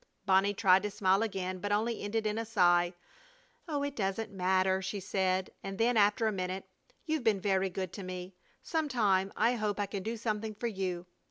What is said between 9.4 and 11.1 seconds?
hope I can do something for you.